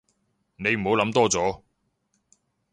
[0.55, 1.61] 你唔好諗多咗